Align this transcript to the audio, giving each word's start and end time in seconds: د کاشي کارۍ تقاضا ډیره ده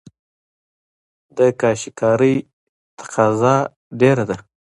د 1.37 1.39
کاشي 1.61 1.91
کارۍ 1.99 2.35
تقاضا 2.99 3.55
ډیره 3.99 4.23
ده 4.29 4.37